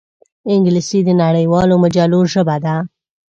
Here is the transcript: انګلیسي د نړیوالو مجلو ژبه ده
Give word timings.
انګلیسي 0.53 0.99
د 1.05 1.09
نړیوالو 1.23 1.73
مجلو 1.83 2.19
ژبه 2.33 2.55
ده 2.65 2.75